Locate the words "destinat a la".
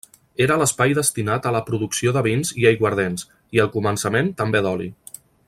0.99-1.61